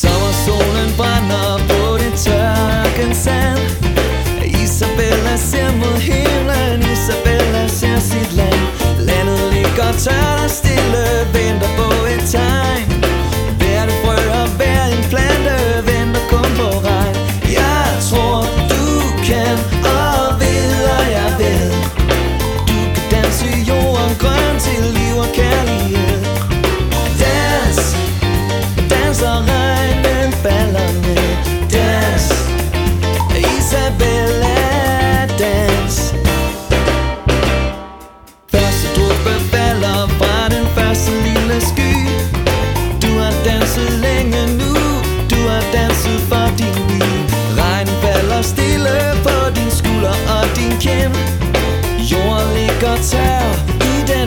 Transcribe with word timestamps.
Sommersolen 0.00 0.90
brænder 0.96 1.58
på 1.68 1.98
det 1.98 2.14
tørken 2.18 3.14
sand. 3.14 3.58
Isabella 4.62 5.36
ser 5.36 5.72
mod 5.72 5.98
himlen 6.00 6.82
Isabella 6.92 7.68
ser 7.68 7.98
sit 8.00 8.32
land. 8.32 8.60
Landet 8.98 9.52
ligger 9.52 9.92
tørt 9.92 10.40
og 10.44 10.50
stille. 10.50 10.71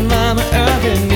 mama 0.08 0.42
again. 0.42 1.15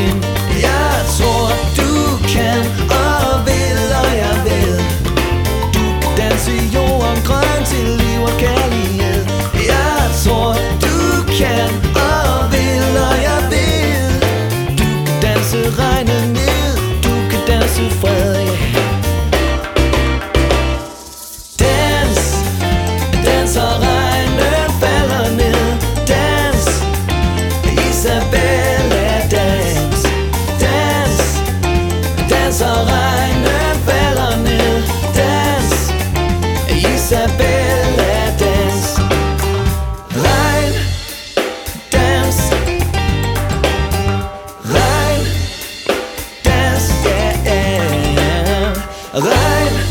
Right 49.11 49.89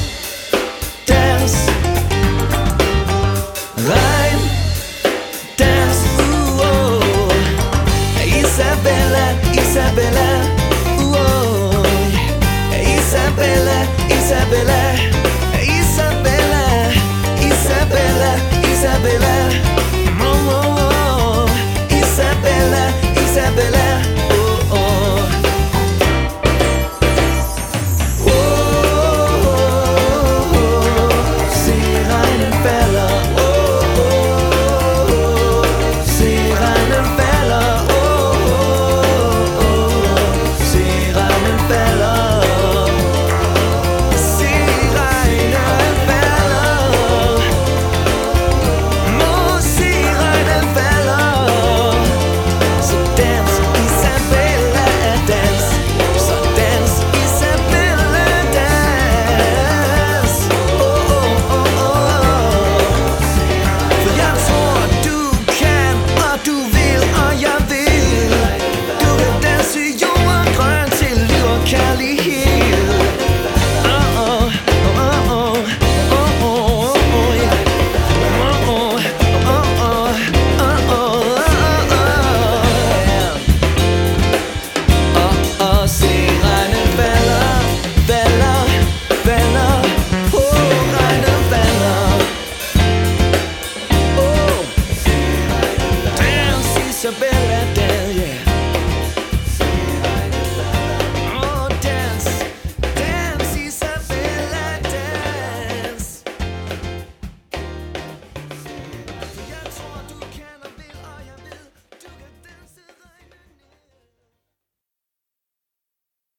disability 97.01 97.77